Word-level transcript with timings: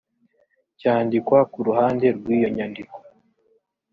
cyandikwa 0.81 1.39
ku 1.51 1.57
ruhande 1.67 2.07
rw 2.17 2.25
iyo 2.37 2.47
nyandiko 2.55 2.97